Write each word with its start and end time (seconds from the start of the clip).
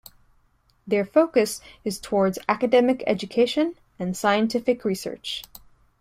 Their 0.87 1.05
focus 1.05 1.61
is 1.85 1.99
towards 1.99 2.39
academic 2.49 3.03
education 3.05 3.75
and 3.99 4.17
scientific 4.17 4.83
research. 4.83 5.43